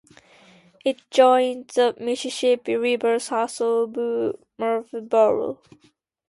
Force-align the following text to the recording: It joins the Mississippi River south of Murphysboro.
It 0.83 0.97
joins 1.11 1.75
the 1.75 1.93
Mississippi 1.99 2.75
River 2.75 3.19
south 3.19 3.61
of 3.61 3.89
Murphysboro. 4.57 5.59